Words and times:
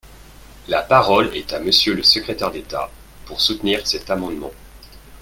La 0.67 0.81
parole 0.81 1.29
est 1.35 1.53
à 1.53 1.59
Monsieur 1.59 1.93
le 1.93 2.01
secrétaire 2.01 2.49
d’État, 2.49 2.89
pour 3.27 3.39
soutenir 3.39 3.85
cet 3.85 4.09
amendement. 4.09 4.49